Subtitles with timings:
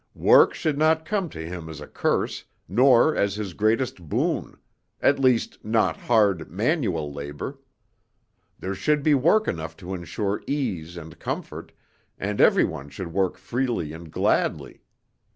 [0.15, 4.57] "Work should not come to him as a curse, nor as his greatest boon;
[4.99, 7.59] at least, not hard, manual labor.
[8.57, 11.71] There should be work enough to insure ease and comfort,
[12.17, 14.81] and every one should work freely and gladly.